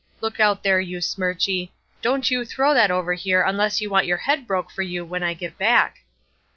[0.19, 1.71] Look out there, you Smirchy!
[2.01, 5.21] Don't you throw that over here unless you want your head broke for you when
[5.21, 5.99] I get back!"